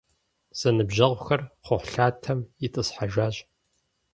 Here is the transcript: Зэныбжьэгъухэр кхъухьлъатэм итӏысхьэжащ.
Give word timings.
Зэныбжьэгъухэр 0.59 1.41
кхъухьлъатэм 1.61 2.39
итӏысхьэжащ. 2.65 3.35